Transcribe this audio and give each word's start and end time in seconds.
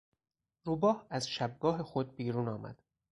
روباه 0.63 1.05
از 1.09 1.29
شبگاه 1.29 1.83
خود 1.83 2.15
بیرون 2.15 2.47
آمد. 2.47 2.83